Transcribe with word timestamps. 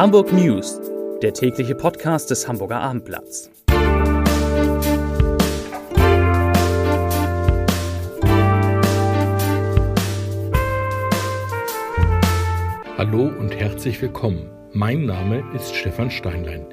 Hamburg 0.00 0.32
News, 0.32 0.80
der 1.20 1.34
tägliche 1.34 1.74
Podcast 1.74 2.30
des 2.30 2.48
Hamburger 2.48 2.80
Abendblatts. 2.80 3.50
Hallo 12.96 13.30
und 13.38 13.54
herzlich 13.54 14.00
willkommen. 14.00 14.48
Mein 14.72 15.04
Name 15.04 15.44
ist 15.54 15.74
Stefan 15.74 16.10
Steinlein. 16.10 16.64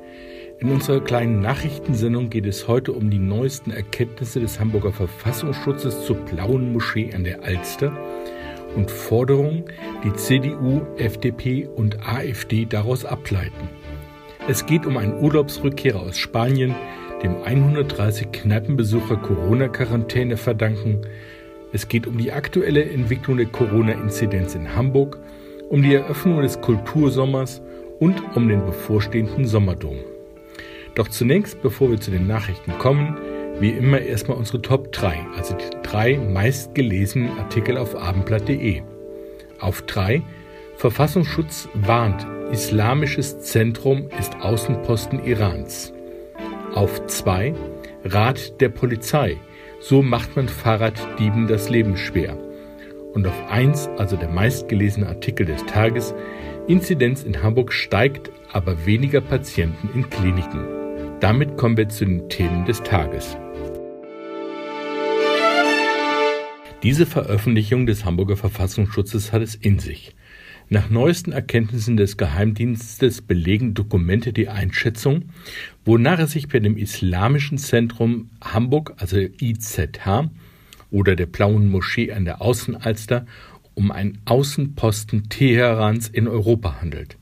In 0.60 0.72
unserer 0.72 1.02
kleinen 1.02 1.42
Nachrichtensendung 1.42 2.30
geht 2.30 2.46
es 2.46 2.70
heute 2.70 2.94
um 2.94 3.10
die 3.10 3.20
neuesten 3.20 3.72
Erkenntnisse 3.72 4.40
des 4.40 4.58
Hamburger 4.58 4.94
Verfassungsschutzes 4.94 6.06
zur 6.06 6.16
Blauen 6.16 6.72
Moschee 6.72 7.14
an 7.14 7.26
der 7.26 7.44
Alster 7.44 7.92
und 8.76 8.92
Forderungen, 8.92 9.66
die 10.04 10.14
CDU, 10.14 10.82
FDP 10.98 11.68
und 11.68 12.08
AfD 12.08 12.66
daraus 12.66 13.06
ableiten. 13.06 13.70
Es 14.48 14.66
geht 14.66 14.86
um 14.86 14.98
einen 14.98 15.20
Urlaubsrückkehrer 15.20 16.02
aus 16.02 16.18
Spanien, 16.18 16.76
dem 17.24 17.42
130 17.44 18.32
Kneipenbesucher 18.32 19.18
Corona-Quarantäne 19.18 20.38
verdanken. 20.38 21.02
Es 21.74 21.88
geht 21.88 22.08
um 22.08 22.18
die 22.18 22.32
aktuelle 22.32 22.90
Entwicklung 22.90 23.38
der 23.38 23.48
Corona-Inzidenz 23.48 24.56
in 24.56 24.76
Hamburg, 24.76 25.20
um 25.70 25.84
die 25.84 25.96
Eröffnung 25.96 26.42
des 26.42 26.62
Kultursommers 26.62 27.62
und 28.00 28.22
um 28.36 28.48
den 28.48 28.66
bevorstehenden 28.66 29.46
Sommerdom. 29.46 29.98
Doch 30.96 31.10
zunächst, 31.10 31.62
bevor 31.62 31.90
wir 31.90 32.00
zu 32.00 32.12
den 32.12 32.28
Nachrichten 32.28 32.72
kommen, 32.80 33.18
wie 33.60 33.72
immer 33.72 34.00
erstmal 34.00 34.38
unsere 34.38 34.62
Top 34.62 34.92
3, 34.92 35.26
also 35.36 35.56
die 35.56 35.77
drei 35.90 36.18
meistgelesenen 36.18 37.38
Artikel 37.38 37.78
auf 37.78 37.96
abendblatt.de. 37.96 38.82
Auf 39.60 39.82
3 39.84 40.22
Verfassungsschutz 40.76 41.70
warnt, 41.74 42.28
Islamisches 42.52 43.40
Zentrum 43.40 44.10
ist 44.20 44.36
Außenposten 44.42 45.26
Irans. 45.26 45.94
Auf 46.74 47.06
2 47.08 47.54
Rat 48.04 48.60
der 48.62 48.70
Polizei, 48.70 49.38
so 49.80 50.02
macht 50.04 50.36
man 50.36 50.48
Fahrraddieben 50.50 51.48
das 51.48 51.70
Leben 51.70 51.98
schwer. 51.98 52.38
Und 53.14 53.26
auf 53.26 53.50
1, 53.50 53.90
also 53.98 54.16
der 54.16 54.30
meistgelesene 54.30 55.08
Artikel 55.08 55.46
des 55.46 55.66
Tages, 55.66 56.14
Inzidenz 56.68 57.24
in 57.24 57.42
Hamburg 57.42 57.72
steigt, 57.72 58.30
aber 58.52 58.86
weniger 58.86 59.22
Patienten 59.22 59.90
in 59.94 60.10
Kliniken. 60.10 60.66
Damit 61.22 61.58
kommen 61.58 61.78
wir 61.78 61.90
zu 61.90 62.06
den 62.06 62.30
Themen 62.30 62.66
des 62.66 62.84
Tages. 62.84 63.38
Diese 66.88 67.06
Veröffentlichung 67.06 67.86
des 67.86 68.06
Hamburger 68.06 68.38
Verfassungsschutzes 68.38 69.34
hat 69.34 69.42
es 69.42 69.56
in 69.56 69.78
sich. 69.78 70.16
Nach 70.70 70.90
neuesten 70.90 71.34
Erkenntnissen 71.34 71.98
des 71.98 72.16
Geheimdienstes 72.16 73.22
belegen 73.22 73.74
Dokumente 73.74 74.32
die 74.32 74.48
Einschätzung, 74.48 75.26
wonach 75.84 76.18
es 76.20 76.32
sich 76.32 76.48
bei 76.48 76.60
dem 76.60 76.78
Islamischen 76.78 77.58
Zentrum 77.58 78.30
Hamburg, 78.42 78.94
also 79.00 79.18
IZH, 79.18 80.30
oder 80.90 81.18
der 81.18 81.26
Blauen 81.26 81.70
Moschee 81.70 82.14
an 82.14 82.24
der 82.24 82.42
Außenalster 82.42 83.26
um 83.74 83.92
einen 83.92 84.20
Außenposten 84.24 85.28
Teherans 85.28 86.08
in 86.08 86.26
Europa 86.26 86.80
handelt. 86.80 87.18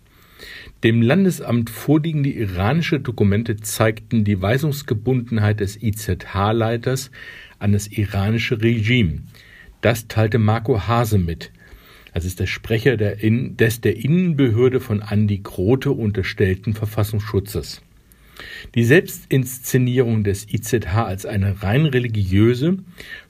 Dem 0.83 1.01
Landesamt 1.01 1.71
vorliegende 1.71 2.29
iranische 2.29 2.99
Dokumente 2.99 3.55
zeigten 3.57 4.25
die 4.25 4.39
Weisungsgebundenheit 4.39 5.59
des 5.59 5.81
IZH-Leiters 5.81 7.09
an 7.57 7.71
das 7.71 7.87
iranische 7.87 8.61
Regime, 8.61 9.23
das 9.85 10.07
teilte 10.07 10.39
Marco 10.39 10.87
Hase 10.87 11.19
mit. 11.19 11.51
Das 12.11 12.25
ist 12.25 12.39
der 12.39 12.47
Sprecher 12.47 12.97
der 12.97 13.21
In 13.21 13.55
des 13.55 13.81
der 13.81 13.95
Innenbehörde 13.95 14.79
von 14.79 15.03
Andi 15.03 15.41
Grote 15.43 15.91
unterstellten 15.91 16.73
Verfassungsschutzes. 16.73 17.83
Die 18.73 18.83
Selbstinszenierung 18.83 20.23
des 20.23 20.51
IZH 20.51 21.05
als 21.05 21.27
eine 21.27 21.61
rein 21.61 21.85
religiöse, 21.85 22.79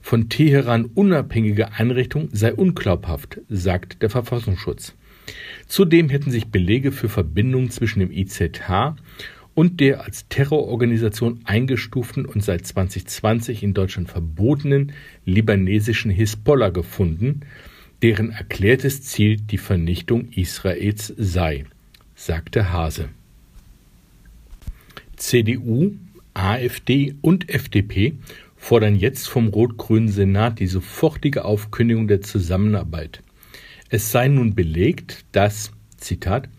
von 0.00 0.30
Teheran 0.30 0.86
unabhängige 0.86 1.74
Einrichtung 1.74 2.30
sei 2.32 2.54
unglaubhaft, 2.54 3.42
sagt 3.50 4.00
der 4.00 4.08
Verfassungsschutz. 4.08 4.94
Zudem 5.66 6.08
hätten 6.08 6.30
sich 6.30 6.46
Belege 6.46 6.90
für 6.90 7.10
Verbindungen 7.10 7.70
zwischen 7.70 8.00
dem 8.00 8.10
IZH 8.10 8.96
und 9.56 9.80
der 9.80 10.04
als 10.04 10.28
Terrororganisation 10.28 11.40
eingestuften 11.44 12.26
und 12.26 12.44
seit 12.44 12.66
2020 12.66 13.62
in 13.62 13.72
Deutschland 13.72 14.10
verbotenen 14.10 14.92
libanesischen 15.24 16.10
Hisbollah 16.10 16.68
gefunden, 16.68 17.40
deren 18.02 18.30
erklärtes 18.30 19.02
Ziel 19.02 19.38
die 19.38 19.56
Vernichtung 19.56 20.28
Israels 20.32 21.14
sei, 21.16 21.64
sagte 22.14 22.70
Hase. 22.70 23.08
CDU, 25.16 25.94
AfD 26.34 27.14
und 27.22 27.48
FDP 27.48 28.12
fordern 28.56 28.94
jetzt 28.94 29.26
vom 29.26 29.48
rot-grünen 29.48 30.10
Senat 30.10 30.60
die 30.60 30.66
sofortige 30.66 31.46
Aufkündigung 31.46 32.08
der 32.08 32.20
Zusammenarbeit. 32.20 33.22
Es 33.88 34.12
sei 34.12 34.28
nun 34.28 34.54
belegt, 34.54 35.24
dass, 35.32 35.72
Zitat, 35.96 36.50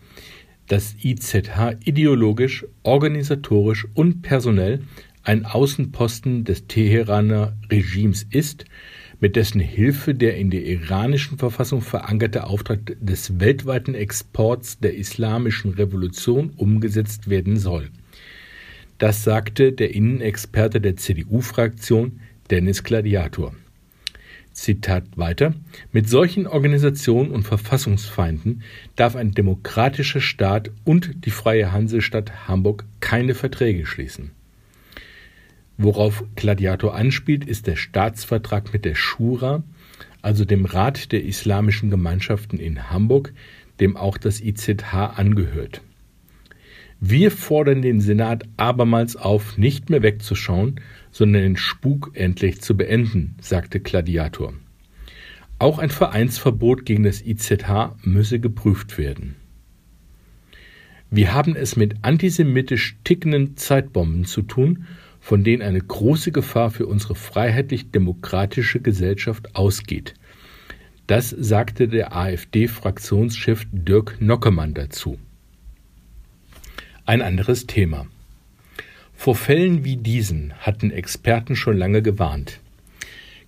das 0.68 0.94
IZH 1.02 1.76
ideologisch, 1.84 2.66
organisatorisch 2.82 3.86
und 3.94 4.22
personell 4.22 4.80
ein 5.24 5.44
Außenposten 5.44 6.44
des 6.44 6.66
Teheraner 6.66 7.56
Regimes 7.70 8.26
ist, 8.30 8.64
mit 9.20 9.36
dessen 9.36 9.60
Hilfe 9.60 10.14
der 10.14 10.36
in 10.36 10.50
der 10.50 10.64
iranischen 10.64 11.38
Verfassung 11.38 11.80
verankerte 11.80 12.44
Auftrag 12.44 12.96
des 13.00 13.40
weltweiten 13.40 13.94
Exports 13.94 14.78
der 14.78 14.94
islamischen 14.94 15.72
Revolution 15.74 16.50
umgesetzt 16.56 17.28
werden 17.28 17.56
soll. 17.56 17.90
Das 18.98 19.24
sagte 19.24 19.72
der 19.72 19.94
Innenexperte 19.94 20.80
der 20.80 20.96
CDU-Fraktion 20.96 22.20
Dennis 22.50 22.82
Gladiator. 22.82 23.54
Zitat 24.58 25.04
weiter, 25.16 25.54
mit 25.92 26.08
solchen 26.08 26.46
Organisationen 26.46 27.30
und 27.30 27.44
Verfassungsfeinden 27.44 28.62
darf 28.96 29.14
ein 29.14 29.32
demokratischer 29.32 30.20
Staat 30.20 30.70
und 30.84 31.24
die 31.24 31.30
Freie 31.30 31.72
Hansestadt 31.72 32.48
Hamburg 32.48 32.84
keine 33.00 33.34
Verträge 33.34 33.86
schließen. 33.86 34.32
Worauf 35.76 36.24
Gladiator 36.34 36.94
anspielt, 36.94 37.44
ist 37.44 37.68
der 37.68 37.76
Staatsvertrag 37.76 38.72
mit 38.72 38.84
der 38.84 38.96
Schura, 38.96 39.62
also 40.22 40.44
dem 40.44 40.64
Rat 40.64 41.12
der 41.12 41.24
islamischen 41.24 41.88
Gemeinschaften 41.88 42.58
in 42.58 42.90
Hamburg, 42.90 43.32
dem 43.78 43.96
auch 43.96 44.18
das 44.18 44.40
IZH 44.40 44.92
angehört. 45.16 45.82
Wir 47.00 47.30
fordern 47.30 47.80
den 47.80 48.00
Senat 48.00 48.44
abermals 48.56 49.14
auf, 49.14 49.56
nicht 49.56 49.88
mehr 49.88 50.02
wegzuschauen, 50.02 50.80
sondern 51.12 51.42
den 51.42 51.56
Spuk 51.56 52.10
endlich 52.14 52.60
zu 52.60 52.76
beenden, 52.76 53.36
sagte 53.40 53.78
Gladiator. 53.78 54.52
Auch 55.60 55.78
ein 55.78 55.90
Vereinsverbot 55.90 56.84
gegen 56.84 57.04
das 57.04 57.24
IZH 57.24 57.94
müsse 58.02 58.40
geprüft 58.40 58.98
werden. 58.98 59.36
Wir 61.10 61.32
haben 61.32 61.54
es 61.54 61.76
mit 61.76 61.96
antisemitisch 62.02 62.96
tickenden 63.04 63.56
Zeitbomben 63.56 64.24
zu 64.24 64.42
tun, 64.42 64.84
von 65.20 65.44
denen 65.44 65.62
eine 65.62 65.80
große 65.80 66.32
Gefahr 66.32 66.70
für 66.70 66.86
unsere 66.86 67.14
freiheitlich-demokratische 67.14 68.80
Gesellschaft 68.80 69.54
ausgeht. 69.54 70.14
Das 71.06 71.30
sagte 71.30 71.88
der 71.88 72.14
AfD-Fraktionschef 72.14 73.66
Dirk 73.72 74.20
Nockemann 74.20 74.74
dazu. 74.74 75.18
Ein 77.08 77.22
anderes 77.22 77.66
Thema. 77.66 78.06
Vor 79.14 79.34
Fällen 79.34 79.82
wie 79.82 79.96
diesen 79.96 80.52
hatten 80.58 80.90
Experten 80.90 81.56
schon 81.56 81.78
lange 81.78 82.02
gewarnt. 82.02 82.60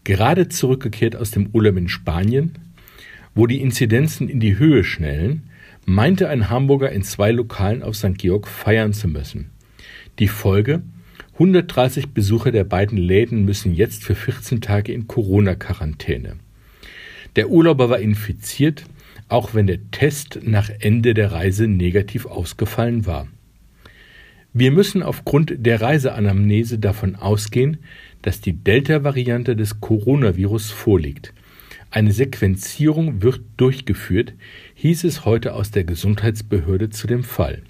Gerade 0.02 0.48
zurückgekehrt 0.48 1.14
aus 1.14 1.30
dem 1.30 1.50
Urlaub 1.52 1.76
in 1.76 1.90
Spanien, 1.90 2.54
wo 3.34 3.46
die 3.46 3.60
Inzidenzen 3.60 4.30
in 4.30 4.40
die 4.40 4.56
Höhe 4.56 4.82
schnellen, 4.82 5.42
meinte 5.84 6.30
ein 6.30 6.48
Hamburger 6.48 6.90
in 6.90 7.02
zwei 7.02 7.32
Lokalen 7.32 7.82
auf 7.82 7.96
St. 7.96 8.16
Georg 8.16 8.48
feiern 8.48 8.94
zu 8.94 9.08
müssen. 9.08 9.50
Die 10.20 10.28
Folge 10.28 10.80
130 11.34 12.14
Besucher 12.14 12.52
der 12.52 12.64
beiden 12.64 12.96
Läden 12.96 13.44
müssen 13.44 13.74
jetzt 13.74 14.04
für 14.04 14.14
14 14.14 14.62
Tage 14.62 14.94
in 14.94 15.06
Corona-Quarantäne. 15.06 16.36
Der 17.36 17.50
Urlauber 17.50 17.90
war 17.90 17.98
infiziert, 17.98 18.86
auch 19.28 19.52
wenn 19.52 19.66
der 19.66 19.90
Test 19.90 20.38
nach 20.44 20.70
Ende 20.78 21.12
der 21.12 21.30
Reise 21.30 21.68
negativ 21.68 22.24
ausgefallen 22.24 23.04
war. 23.04 23.28
Wir 24.52 24.72
müssen 24.72 25.02
aufgrund 25.04 25.54
der 25.58 25.80
Reiseanamnese 25.80 26.78
davon 26.78 27.14
ausgehen, 27.14 27.78
dass 28.22 28.40
die 28.40 28.52
Delta-Variante 28.52 29.54
des 29.54 29.80
Coronavirus 29.80 30.72
vorliegt. 30.72 31.32
Eine 31.90 32.12
Sequenzierung 32.12 33.22
wird 33.22 33.40
durchgeführt, 33.56 34.34
hieß 34.74 35.04
es 35.04 35.24
heute 35.24 35.54
aus 35.54 35.70
der 35.70 35.84
Gesundheitsbehörde 35.84 36.90
zu 36.90 37.06
dem 37.06 37.22
Fall. 37.22 37.62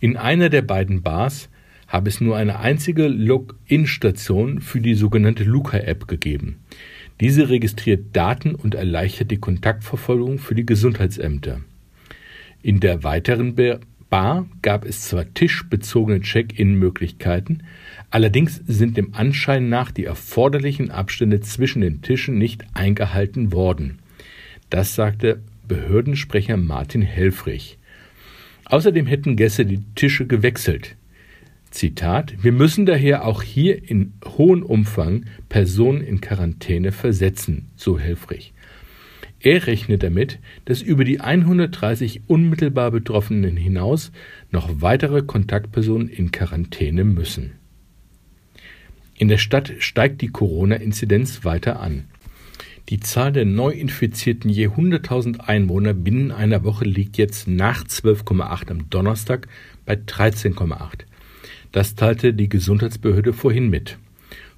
In 0.00 0.16
einer 0.16 0.48
der 0.48 0.62
beiden 0.62 1.02
Bars 1.02 1.48
habe 1.86 2.08
es 2.08 2.20
nur 2.20 2.36
eine 2.36 2.58
einzige 2.58 3.06
Login-Station 3.06 4.60
für 4.60 4.80
die 4.80 4.94
sogenannte 4.94 5.44
Luca-App 5.44 6.08
gegeben. 6.08 6.58
Diese 7.20 7.48
registriert 7.48 8.06
Daten 8.12 8.56
und 8.56 8.74
erleichtert 8.74 9.30
die 9.30 9.38
Kontaktverfolgung 9.38 10.38
für 10.38 10.56
die 10.56 10.66
Gesundheitsämter. 10.66 11.60
In 12.62 12.80
der 12.80 13.04
weiteren 13.04 13.54
Bar 14.14 14.46
gab 14.62 14.84
es 14.84 15.00
zwar 15.00 15.34
tischbezogene 15.34 16.20
Check-in-Möglichkeiten, 16.20 17.64
allerdings 18.10 18.62
sind 18.64 18.96
dem 18.96 19.12
Anschein 19.12 19.68
nach 19.68 19.90
die 19.90 20.04
erforderlichen 20.04 20.92
Abstände 20.92 21.40
zwischen 21.40 21.80
den 21.80 22.00
Tischen 22.00 22.38
nicht 22.38 22.64
eingehalten 22.74 23.50
worden. 23.50 23.98
Das 24.70 24.94
sagte 24.94 25.42
Behördensprecher 25.66 26.56
Martin 26.56 27.02
Helfrich. 27.02 27.76
Außerdem 28.66 29.06
hätten 29.06 29.34
Gäste 29.34 29.66
die 29.66 29.82
Tische 29.96 30.28
gewechselt. 30.28 30.94
Zitat, 31.72 32.34
wir 32.40 32.52
müssen 32.52 32.86
daher 32.86 33.24
auch 33.24 33.42
hier 33.42 33.90
in 33.90 34.12
hohem 34.38 34.62
Umfang 34.62 35.24
Personen 35.48 36.02
in 36.02 36.20
Quarantäne 36.20 36.92
versetzen, 36.92 37.66
so 37.74 37.98
Helfrich. 37.98 38.53
Er 39.44 39.66
rechnet 39.66 40.02
damit, 40.02 40.38
dass 40.64 40.80
über 40.80 41.04
die 41.04 41.20
130 41.20 42.22
unmittelbar 42.28 42.90
Betroffenen 42.90 43.58
hinaus 43.58 44.10
noch 44.50 44.80
weitere 44.80 45.20
Kontaktpersonen 45.20 46.08
in 46.08 46.32
Quarantäne 46.32 47.04
müssen. 47.04 47.52
In 49.16 49.28
der 49.28 49.36
Stadt 49.36 49.74
steigt 49.80 50.22
die 50.22 50.28
Corona-Inzidenz 50.28 51.44
weiter 51.44 51.78
an. 51.78 52.04
Die 52.88 53.00
Zahl 53.00 53.32
der 53.32 53.44
Neuinfizierten 53.44 54.48
je 54.48 54.68
100.000 54.68 55.40
Einwohner 55.40 55.92
binnen 55.92 56.32
einer 56.32 56.64
Woche 56.64 56.86
liegt 56.86 57.18
jetzt 57.18 57.46
nach 57.46 57.84
12,8 57.84 58.70
am 58.70 58.88
Donnerstag 58.88 59.46
bei 59.84 59.92
13,8. 59.92 61.04
Das 61.70 61.94
teilte 61.96 62.32
die 62.32 62.48
Gesundheitsbehörde 62.48 63.34
vorhin 63.34 63.68
mit. 63.68 63.98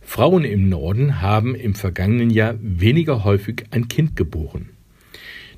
Frauen 0.00 0.44
im 0.44 0.68
Norden 0.68 1.20
haben 1.20 1.54
im 1.54 1.74
vergangenen 1.74 2.30
Jahr 2.30 2.56
weniger 2.60 3.24
häufig 3.24 3.64
ein 3.70 3.88
Kind 3.88 4.16
geboren. 4.16 4.70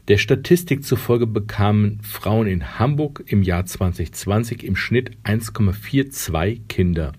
Der 0.07 0.19
Statistik 0.19 0.85
zufolge 0.85 1.27
bekamen 1.27 1.99
Frauen 2.03 2.47
in 2.47 2.79
Hamburg 2.79 3.25
im 3.27 3.43
Jahr 3.43 3.65
2020 3.65 4.63
im 4.63 4.77
Schnitt 4.77 5.13
1,42 5.25 6.61
Kinder. 6.69 7.13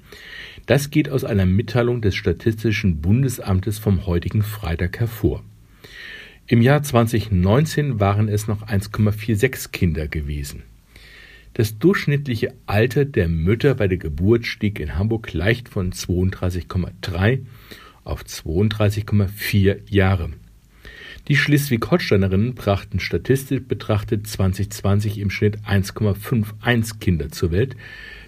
Das 0.68 0.92
geht 0.92 1.10
aus 1.10 1.24
einer 1.24 1.48
Mitteilung 1.48 2.02
des 2.02 2.14
Statistischen 2.14 3.02
Bundesamtes 3.02 3.80
vom 3.80 4.06
heutigen 4.06 4.44
Freitag 4.44 5.00
hervor. 5.00 5.44
Im 6.46 6.62
Jahr 6.62 6.84
2019 6.84 8.00
waren 8.00 8.28
es 8.28 8.48
noch 8.48 8.68
1,46 8.68 9.72
Kinder 9.72 10.08
gewesen. 10.08 10.62
Das 11.56 11.80
durchschnittliche 11.80 12.54
Alter 12.68 13.04
der 13.04 13.30
Mütter 13.30 13.74
bei 13.74 13.88
der 13.88 13.98
Geburt 13.98 14.46
stieg 14.46 14.80
in 14.80 14.96
Hamburg 14.96 15.34
leicht 15.34 15.70
von 15.70 15.92
32,3 15.92 17.46
auf 18.04 18.22
32,4 18.22 19.80
Jahre. 19.90 20.30
Die 21.28 21.36
Schleswig-Holsteinerinnen 21.36 22.54
brachten 22.54 23.00
statistisch 23.00 23.64
betrachtet 23.64 24.28
2020 24.28 25.18
im 25.18 25.32
Schnitt 25.32 25.58
1,51 25.68 27.00
Kinder 27.00 27.30
zur 27.30 27.52
Welt. 27.52 27.76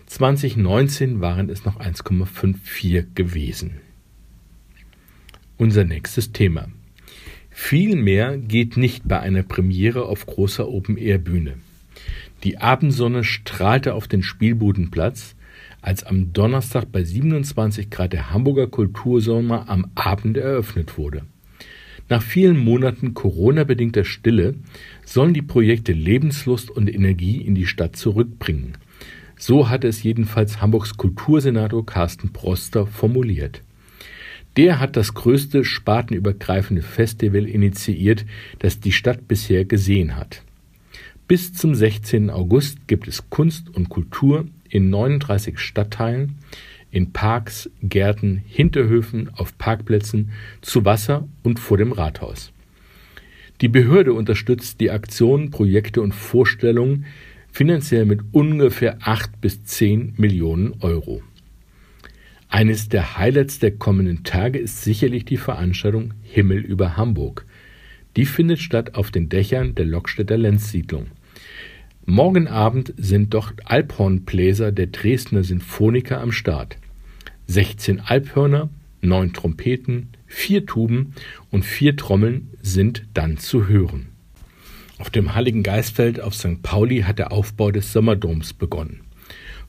2019 0.07 1.21
waren 1.21 1.49
es 1.49 1.63
noch 1.63 1.79
1,54 1.79 3.05
gewesen. 3.13 3.81
Unser 5.57 5.83
nächstes 5.83 6.31
Thema. 6.31 6.69
Viel 7.51 7.95
mehr 7.95 8.37
geht 8.37 8.77
nicht 8.77 9.07
bei 9.07 9.19
einer 9.19 9.43
Premiere 9.43 10.05
auf 10.05 10.25
großer 10.25 10.67
Open-Air-Bühne. 10.67 11.55
Die 12.43 12.57
Abendsonne 12.57 13.23
strahlte 13.23 13.93
auf 13.93 14.07
den 14.07 14.23
Spielbudenplatz, 14.23 15.35
als 15.81 16.03
am 16.03 16.33
Donnerstag 16.33 16.91
bei 16.91 17.03
27 17.03 17.91
Grad 17.91 18.13
der 18.13 18.31
Hamburger 18.31 18.67
Kultursommer 18.67 19.69
am 19.69 19.91
Abend 19.93 20.37
eröffnet 20.37 20.97
wurde. 20.97 21.23
Nach 22.09 22.21
vielen 22.21 22.57
Monaten 22.57 23.13
Corona-bedingter 23.13 24.05
Stille 24.05 24.55
sollen 25.03 25.33
die 25.33 25.41
Projekte 25.41 25.91
Lebenslust 25.91 26.71
und 26.71 26.93
Energie 26.93 27.41
in 27.41 27.53
die 27.53 27.65
Stadt 27.65 27.97
zurückbringen. 27.97 28.77
So 29.37 29.69
hatte 29.69 29.87
es 29.87 30.03
jedenfalls 30.03 30.61
Hamburgs 30.61 30.95
Kultursenator 30.95 31.85
Carsten 31.85 32.31
Proster 32.31 32.87
formuliert. 32.87 33.61
Der 34.55 34.79
hat 34.79 34.95
das 34.95 35.13
größte 35.13 35.63
spartenübergreifende 35.63 36.81
Festival 36.81 37.45
initiiert, 37.45 38.25
das 38.59 38.79
die 38.79 38.91
Stadt 38.93 39.27
bisher 39.27 39.65
gesehen 39.65 40.15
hat. 40.15 40.41
Bis 41.27 41.53
zum 41.53 41.75
16. 41.75 42.29
August 42.29 42.87
gibt 42.87 43.07
es 43.07 43.29
Kunst 43.29 43.69
und 43.75 43.89
Kultur 43.89 44.47
in 44.69 44.89
39 44.89 45.59
Stadtteilen, 45.59 46.35
in 46.91 47.11
Parks, 47.13 47.69
Gärten, 47.81 48.41
Hinterhöfen, 48.45 49.29
auf 49.35 49.57
Parkplätzen, 49.57 50.31
zu 50.61 50.85
Wasser 50.85 51.27
und 51.43 51.59
vor 51.59 51.77
dem 51.77 51.91
Rathaus. 51.91 52.51
Die 53.61 53.67
Behörde 53.67 54.13
unterstützt 54.13 54.79
die 54.79 54.91
Aktionen, 54.91 55.49
Projekte 55.49 56.01
und 56.01 56.13
Vorstellungen 56.13 57.05
finanziell 57.51 58.05
mit 58.05 58.21
ungefähr 58.31 58.99
8 59.01 59.41
bis 59.41 59.63
10 59.63 60.13
Millionen 60.17 60.75
Euro. 60.81 61.23
Eines 62.49 62.87
der 62.87 63.17
Highlights 63.17 63.59
der 63.59 63.71
kommenden 63.71 64.23
Tage 64.23 64.59
ist 64.59 64.83
sicherlich 64.83 65.25
die 65.25 65.37
Veranstaltung 65.37 66.13
Himmel 66.23 66.59
über 66.59 66.95
Hamburg. 66.95 67.45
Die 68.15 68.25
findet 68.25 68.59
statt 68.59 68.95
auf 68.95 69.11
den 69.11 69.27
Dächern 69.27 69.75
der 69.75 69.85
Lockstädter 69.85 70.37
Lenzsiedlung. 70.37 71.07
Morgen 72.05 72.47
Abend 72.47 72.93
sind 72.95 73.33
dort 73.33 73.55
Alphornbläser 73.65 74.71
der 74.71 74.87
Dresdner 74.87 75.43
Sinfoniker 75.43 76.21
am 76.21 76.31
Start. 76.31 76.77
16 77.47 78.01
Alphörner, 78.01 78.69
9 79.01 79.33
Trompeten, 79.33 80.09
4 80.27 80.65
Tuben 80.65 81.13
und 81.49 81.63
4 81.63 81.95
Trommeln 81.95 82.49
sind 82.61 83.05
dann 83.13 83.37
zu 83.37 83.67
hören. 83.67 84.09
Auf 84.99 85.09
dem 85.09 85.35
Heiligen 85.35 85.63
Geistfeld 85.63 86.19
auf 86.19 86.35
St. 86.35 86.61
Pauli 86.61 87.01
hat 87.01 87.19
der 87.19 87.31
Aufbau 87.31 87.71
des 87.71 87.93
Sommerdoms 87.93 88.53
begonnen. 88.53 89.01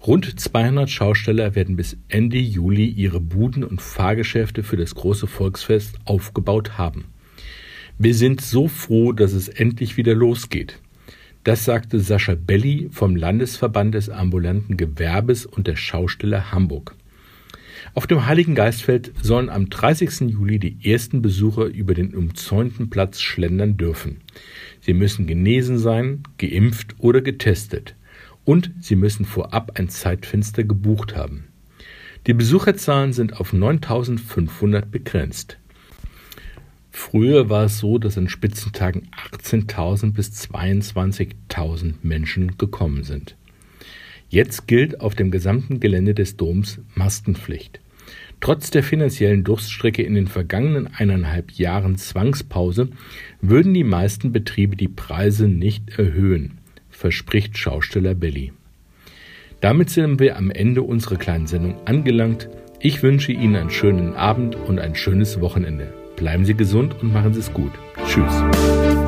Rund 0.06 0.40
200 0.40 0.88
Schausteller 0.88 1.54
werden 1.54 1.76
bis 1.76 1.97
Ende 2.08 2.38
Juli 2.38 2.87
ihre 2.87 3.20
Buden 3.20 3.64
und 3.64 3.82
Fahrgeschäfte 3.82 4.62
für 4.62 4.76
das 4.76 4.94
große 4.94 5.26
Volksfest 5.26 5.99
aufgebaut 6.04 6.78
haben. 6.78 7.06
Wir 7.99 8.14
sind 8.14 8.40
so 8.40 8.68
froh, 8.68 9.12
dass 9.12 9.32
es 9.32 9.49
endlich 9.49 9.97
wieder 9.97 10.14
losgeht. 10.14 10.78
Das 11.44 11.64
sagte 11.64 12.00
Sascha 12.00 12.35
Belli 12.35 12.88
vom 12.90 13.16
Landesverband 13.16 13.94
des 13.94 14.08
ambulanten 14.08 14.76
Gewerbes 14.76 15.47
und 15.47 15.66
der 15.66 15.76
Schausteller 15.76 16.52
Hamburg. 16.52 16.94
Auf 17.95 18.07
dem 18.07 18.26
Heiligen 18.26 18.54
Geistfeld 18.54 19.12
sollen 19.23 19.49
am 19.49 19.71
30. 19.71 20.30
Juli 20.30 20.59
die 20.59 20.78
ersten 20.90 21.23
Besucher 21.23 21.66
über 21.66 21.95
den 21.95 22.14
umzäunten 22.14 22.90
Platz 22.90 23.21
schlendern 23.21 23.76
dürfen. 23.76 24.21
Sie 24.80 24.95
müssen 24.95 25.26
genesen 25.26 25.78
sein, 25.78 26.23
geimpft 26.38 26.97
oder 26.99 27.21
getestet 27.21 27.95
und 28.45 28.71
Sie 28.80 28.97
müssen 28.97 29.25
vorab 29.25 29.78
ein 29.78 29.88
Zeitfenster 29.88 30.64
gebucht 30.64 31.16
haben. 31.16 31.49
Die 32.26 32.35
Besucherzahlen 32.35 33.12
sind 33.12 33.40
auf 33.40 33.52
9500 33.52 34.90
begrenzt. 34.90 35.59
Früher 36.90 37.49
war 37.49 37.64
es 37.64 37.78
so, 37.78 37.99
dass 37.99 38.18
an 38.18 38.28
Spitzentagen 38.28 39.09
18.000 39.33 40.12
bis 40.12 40.33
22.000 40.50 41.95
Menschen 42.02 42.59
gekommen 42.59 43.02
sind. 43.04 43.37
Jetzt 44.28 44.66
gilt 44.66 45.00
auf 45.00 45.14
dem 45.14 45.30
gesamten 45.30 45.80
Gelände 45.80 46.14
des 46.14 46.37
Doms 46.37 46.80
Maskenpflicht. 46.94 47.80
Trotz 48.40 48.70
der 48.70 48.82
finanziellen 48.82 49.42
Durststrecke 49.42 50.02
in 50.02 50.14
den 50.14 50.28
vergangenen 50.28 50.87
eineinhalb 50.87 51.52
Jahren 51.52 51.97
Zwangspause 51.97 52.88
würden 53.40 53.75
die 53.75 53.85
meisten 53.85 54.30
Betriebe 54.32 54.76
die 54.76 54.88
Preise 54.88 55.49
nicht 55.49 55.99
erhöhen 55.99 56.58
verspricht 56.99 57.56
Schausteller 57.56 58.14
Belly. 58.14 58.52
Damit 59.61 59.88
sind 59.90 60.18
wir 60.18 60.37
am 60.37 60.50
Ende 60.50 60.82
unserer 60.82 61.16
kleinen 61.16 61.47
Sendung 61.47 61.76
angelangt. 61.85 62.49
Ich 62.80 63.02
wünsche 63.02 63.32
Ihnen 63.32 63.54
einen 63.54 63.70
schönen 63.70 64.14
Abend 64.14 64.56
und 64.56 64.80
ein 64.80 64.97
schönes 64.97 65.40
Wochenende. 65.40 65.92
Bleiben 66.16 66.44
Sie 66.44 66.54
gesund 66.54 66.97
und 67.00 67.12
machen 67.12 67.35
Sie 67.35 67.40
es 67.40 67.52
gut. 67.52 67.73
Tschüss. 68.06 69.08